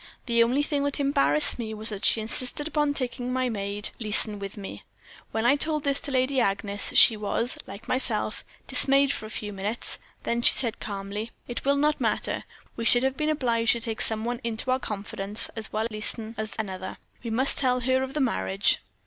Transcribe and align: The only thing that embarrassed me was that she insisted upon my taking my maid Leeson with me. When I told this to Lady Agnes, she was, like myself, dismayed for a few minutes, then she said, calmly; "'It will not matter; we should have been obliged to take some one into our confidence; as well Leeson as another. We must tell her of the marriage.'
The 0.25 0.41
only 0.43 0.63
thing 0.63 0.83
that 0.85 0.99
embarrassed 0.99 1.59
me 1.59 1.75
was 1.75 1.89
that 1.89 2.05
she 2.05 2.21
insisted 2.21 2.67
upon 2.67 2.87
my 2.87 2.93
taking 2.93 3.31
my 3.31 3.49
maid 3.49 3.91
Leeson 3.99 4.39
with 4.39 4.57
me. 4.57 4.81
When 5.31 5.45
I 5.45 5.55
told 5.55 5.83
this 5.83 5.99
to 5.99 6.11
Lady 6.11 6.39
Agnes, 6.39 6.93
she 6.95 7.15
was, 7.15 7.55
like 7.67 7.87
myself, 7.87 8.43
dismayed 8.65 9.13
for 9.13 9.27
a 9.27 9.29
few 9.29 9.53
minutes, 9.53 9.99
then 10.23 10.41
she 10.41 10.53
said, 10.53 10.79
calmly; 10.79 11.29
"'It 11.47 11.63
will 11.65 11.75
not 11.77 12.01
matter; 12.01 12.45
we 12.75 12.83
should 12.83 13.03
have 13.03 13.15
been 13.15 13.29
obliged 13.29 13.73
to 13.73 13.79
take 13.79 14.01
some 14.01 14.25
one 14.25 14.41
into 14.43 14.71
our 14.71 14.79
confidence; 14.79 15.49
as 15.55 15.71
well 15.71 15.85
Leeson 15.91 16.33
as 16.35 16.55
another. 16.57 16.97
We 17.23 17.29
must 17.29 17.59
tell 17.59 17.81
her 17.81 18.01
of 18.01 18.15
the 18.15 18.21
marriage.' 18.21 18.79